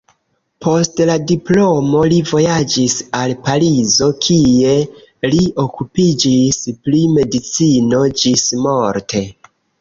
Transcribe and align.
Post 0.65 1.01
la 1.07 1.15
diplomo 1.31 1.99
li 2.13 2.15
vojaĝis 2.29 2.95
al 3.19 3.33
Parizo, 3.49 4.07
kie 4.23 4.71
li 5.35 5.43
okupiĝis 5.65 6.59
pri 6.89 7.03
medicino 7.19 8.01
ĝismorte. 8.25 9.25